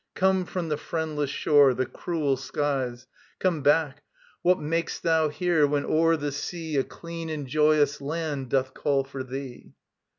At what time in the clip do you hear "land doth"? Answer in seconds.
8.01-8.73